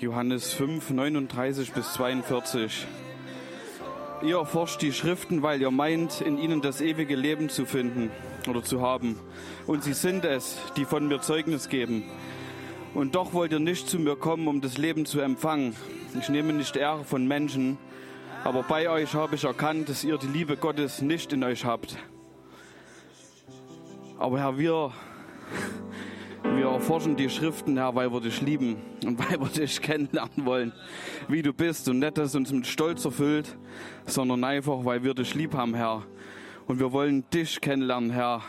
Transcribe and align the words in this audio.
Johannes 0.00 0.52
5, 0.54 0.90
39 0.90 1.72
bis 1.72 1.92
42. 1.92 2.86
Ihr 4.22 4.36
erforscht 4.38 4.82
die 4.82 4.92
Schriften, 4.92 5.42
weil 5.42 5.60
ihr 5.60 5.70
meint, 5.70 6.20
in 6.20 6.36
ihnen 6.36 6.60
das 6.60 6.80
ewige 6.80 7.14
Leben 7.14 7.48
zu 7.48 7.64
finden 7.64 8.10
oder 8.48 8.64
zu 8.64 8.82
haben. 8.82 9.18
Und 9.68 9.84
sie 9.84 9.92
sind 9.92 10.24
es, 10.24 10.58
die 10.76 10.84
von 10.84 11.06
mir 11.06 11.20
Zeugnis 11.20 11.68
geben. 11.68 12.02
Und 12.92 13.14
doch 13.14 13.34
wollt 13.34 13.52
ihr 13.52 13.60
nicht 13.60 13.88
zu 13.88 14.00
mir 14.00 14.16
kommen, 14.16 14.48
um 14.48 14.60
das 14.60 14.78
Leben 14.78 15.06
zu 15.06 15.20
empfangen. 15.20 15.76
Ich 16.18 16.28
nehme 16.28 16.52
nicht 16.52 16.74
Ehre 16.74 17.04
von 17.04 17.28
Menschen, 17.28 17.78
aber 18.42 18.64
bei 18.64 18.90
euch 18.90 19.14
habe 19.14 19.36
ich 19.36 19.44
erkannt, 19.44 19.88
dass 19.88 20.02
ihr 20.02 20.18
die 20.18 20.26
Liebe 20.26 20.56
Gottes 20.56 21.02
nicht 21.02 21.32
in 21.32 21.44
euch 21.44 21.64
habt. 21.64 21.96
Aber 24.18 24.40
Herr, 24.40 24.58
wir, 24.58 24.92
wir 26.56 26.66
erforschen 26.66 27.16
die 27.16 27.28
Schriften, 27.28 27.76
Herr, 27.76 27.94
weil 27.94 28.12
wir 28.12 28.20
dich 28.20 28.40
lieben 28.40 28.76
und 29.04 29.18
weil 29.18 29.40
wir 29.40 29.48
dich 29.48 29.80
kennenlernen 29.82 30.44
wollen, 30.44 30.72
wie 31.28 31.42
du 31.42 31.52
bist. 31.52 31.88
Und 31.88 31.98
nicht, 31.98 32.18
dass 32.18 32.28
es 32.28 32.34
uns 32.34 32.52
mit 32.52 32.66
Stolz 32.66 33.04
erfüllt, 33.04 33.56
sondern 34.06 34.44
einfach, 34.44 34.84
weil 34.84 35.02
wir 35.02 35.14
dich 35.14 35.34
lieb 35.34 35.54
haben, 35.54 35.74
Herr. 35.74 36.02
Und 36.66 36.78
wir 36.78 36.92
wollen 36.92 37.24
dich 37.30 37.60
kennenlernen, 37.60 38.10
Herr. 38.10 38.42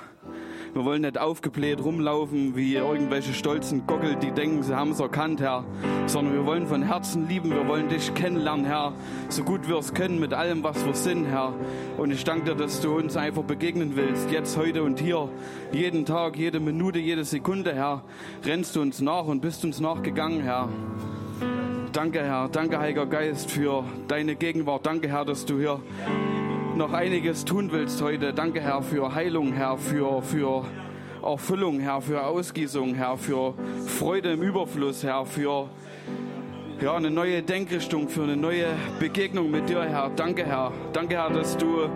Wir 0.75 0.83
wollen 0.83 1.03
nicht 1.03 1.17
aufgebläht 1.17 1.81
rumlaufen 1.81 2.57
wie 2.57 2.75
irgendwelche 2.75 3.33
stolzen 3.33 3.87
Gockel, 3.87 4.17
die 4.17 4.31
denken, 4.31 4.61
sie 4.61 4.75
haben 4.75 4.91
es 4.91 4.99
erkannt, 4.99 5.39
Herr. 5.39 5.63
Sondern 6.05 6.33
wir 6.33 6.45
wollen 6.45 6.67
von 6.67 6.83
Herzen 6.83 7.29
lieben, 7.29 7.51
wir 7.51 7.65
wollen 7.65 7.87
dich 7.87 8.13
kennenlernen, 8.13 8.65
Herr. 8.65 8.91
So 9.29 9.45
gut 9.45 9.69
wir 9.69 9.77
es 9.77 9.93
können 9.93 10.19
mit 10.19 10.33
allem, 10.33 10.63
was 10.63 10.85
wir 10.85 10.93
sind, 10.93 11.27
Herr. 11.27 11.53
Und 11.95 12.11
ich 12.11 12.25
danke 12.25 12.47
dir, 12.47 12.55
dass 12.55 12.81
du 12.81 12.93
uns 12.93 13.15
einfach 13.15 13.43
begegnen 13.43 13.95
willst. 13.95 14.29
Jetzt, 14.31 14.57
heute 14.57 14.83
und 14.83 14.99
hier. 14.99 15.29
Jeden 15.71 16.05
Tag, 16.05 16.35
jede 16.35 16.59
Minute, 16.59 16.99
jede 16.99 17.23
Sekunde, 17.23 17.73
Herr. 17.73 18.03
Rennst 18.43 18.75
du 18.75 18.81
uns 18.81 18.99
nach 18.99 19.27
und 19.27 19.39
bist 19.39 19.63
uns 19.63 19.79
nachgegangen, 19.79 20.41
Herr. 20.41 20.67
Danke, 21.93 22.21
Herr. 22.21 22.49
Danke, 22.49 22.79
Heiliger 22.79 23.05
Geist, 23.05 23.49
für 23.49 23.85
deine 24.09 24.35
Gegenwart. 24.35 24.85
Danke, 24.85 25.07
Herr, 25.07 25.23
dass 25.23 25.45
du 25.45 25.57
hier 25.57 25.79
noch 26.75 26.93
einiges 26.93 27.45
tun 27.45 27.71
willst 27.71 28.01
heute. 28.01 28.33
Danke, 28.33 28.59
Herr, 28.59 28.81
für 28.81 29.15
Heilung, 29.15 29.53
Herr, 29.53 29.77
für, 29.77 30.21
für 30.21 30.65
Erfüllung, 31.23 31.79
Herr, 31.79 32.01
für 32.01 32.25
Ausgießung, 32.25 32.95
Herr, 32.95 33.17
für 33.17 33.53
Freude 33.85 34.33
im 34.33 34.41
Überfluss, 34.41 35.03
Herr, 35.03 35.25
für 35.25 35.69
ja, 36.81 36.95
eine 36.95 37.09
neue 37.09 37.41
Denkrichtung, 37.41 38.09
für 38.09 38.23
eine 38.23 38.35
neue 38.35 38.67
Begegnung 38.99 39.49
mit 39.49 39.69
dir, 39.69 39.83
Herr. 39.83 40.11
Danke, 40.15 40.45
Herr. 40.45 40.71
Danke, 40.93 41.15
Herr, 41.15 41.29
dass 41.29 41.57
du 41.57 41.89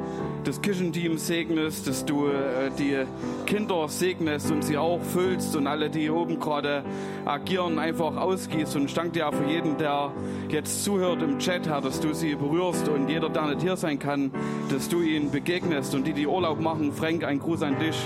das 0.43 0.61
Kirchenteam 0.61 1.17
segnest, 1.17 1.87
dass 1.87 2.05
du 2.05 2.27
äh, 2.27 2.71
die 2.77 3.05
Kinder 3.45 3.87
segnest 3.89 4.51
und 4.51 4.63
sie 4.63 4.77
auch 4.77 5.01
füllst 5.01 5.55
und 5.55 5.67
alle, 5.67 5.89
die 5.89 6.09
oben 6.09 6.39
gerade 6.39 6.83
agieren, 7.25 7.77
einfach 7.77 8.15
ausgießt. 8.15 8.77
Und 8.77 8.85
ich 8.85 8.93
danke 8.93 9.11
dir 9.11 9.31
für 9.31 9.49
jeden, 9.51 9.77
der 9.77 10.11
jetzt 10.49 10.83
zuhört 10.83 11.21
im 11.21 11.39
Chat, 11.39 11.67
Herr, 11.67 11.81
dass 11.81 11.99
du 11.99 12.13
sie 12.13 12.35
berührst 12.35 12.87
und 12.87 13.09
jeder, 13.09 13.29
der 13.29 13.47
nicht 13.47 13.61
hier 13.61 13.75
sein 13.75 13.99
kann, 13.99 14.31
dass 14.69 14.87
du 14.87 15.01
ihnen 15.01 15.29
begegnest. 15.29 15.93
Und 15.93 16.07
die, 16.07 16.13
die 16.13 16.27
Urlaub 16.27 16.61
machen, 16.61 16.93
Frank, 16.93 17.23
ein 17.25 17.39
Gruß 17.39 17.63
an 17.63 17.77
dich. 17.79 17.97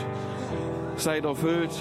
Seid 0.95 1.25
erfüllt. 1.25 1.71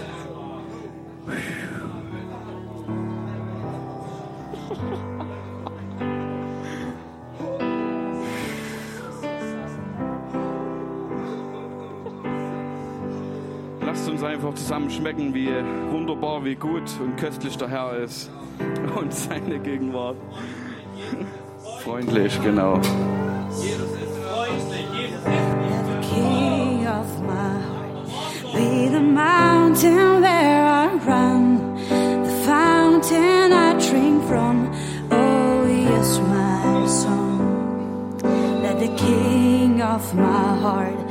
Lasst 13.93 14.09
uns 14.09 14.25
einfach 14.25 14.55
zusammen 14.55 14.89
schmecken, 14.89 15.35
wie 15.35 15.51
wunderbar, 15.91 16.43
wie 16.47 16.55
gut 16.55 16.91
und 16.99 17.15
köstlich 17.19 17.59
der 17.59 17.69
Herr 17.69 17.95
ist 17.99 18.31
und 18.99 19.13
seine 19.13 19.59
Gegenwart. 19.59 20.17
Freundlich, 21.85 22.41
genau. 22.43 22.81
King 26.01 26.87
of 26.87 27.21
my 27.21 27.61
be 28.55 28.89
the 28.89 28.99
mountain 28.99 30.23
where 30.23 30.65
I 30.65 30.89
run, 31.07 31.77
the 32.25 32.33
fountain 32.47 33.53
I 33.53 33.75
drink 33.75 34.25
from. 34.25 34.71
Oh, 35.11 35.67
yes, 35.67 36.19
my 36.19 36.87
song. 36.87 38.17
Let 38.63 38.81
the 38.81 38.89
King 38.97 39.83
of 39.83 40.15
my 40.15 40.57
heart 40.63 41.02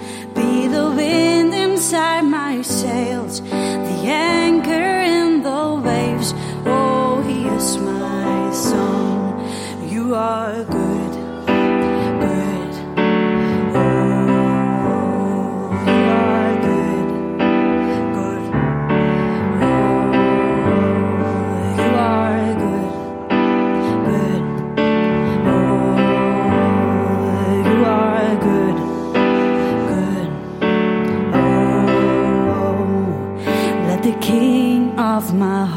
inside 1.91 2.21
my 2.21 2.61
sails, 2.61 3.41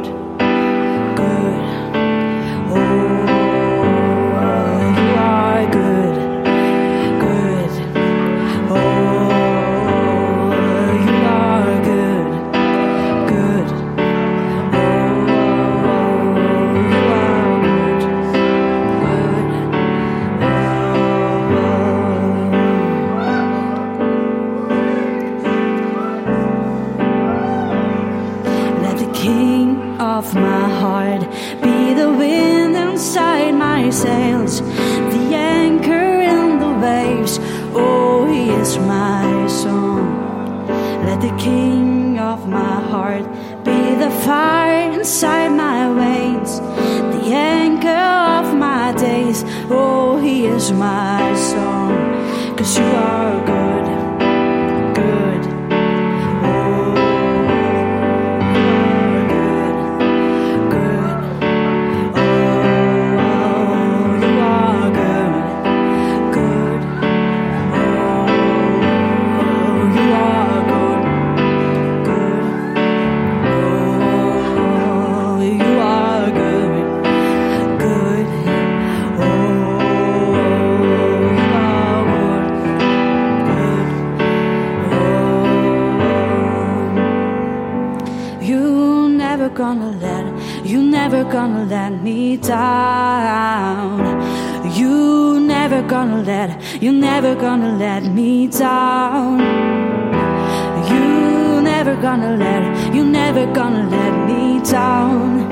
Inside 45.01 45.40
let 91.71 92.03
me 92.03 92.35
down. 92.35 93.99
You 94.75 95.39
never 95.39 95.81
gonna 95.81 96.21
let, 96.21 96.81
You're 96.83 96.91
never 96.91 97.33
gonna 97.33 97.77
let 97.77 98.03
me 98.03 98.47
down. 98.47 99.39
You 100.91 101.61
never 101.61 101.95
gonna 101.95 102.35
let, 102.35 102.93
you 102.93 103.05
never 103.05 103.45
gonna 103.53 103.89
let 103.89 104.13
me 104.27 104.59
down. 104.69 105.49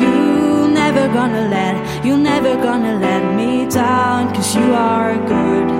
You 0.00 0.68
never 0.80 1.04
gonna 1.18 1.48
let, 1.48 2.04
you 2.06 2.16
never 2.16 2.54
gonna 2.54 2.94
let 3.00 3.34
me 3.34 3.68
down. 3.68 4.32
Cause 4.32 4.54
you 4.54 4.72
are 4.72 5.16
good. 5.26 5.79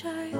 Child. 0.00 0.39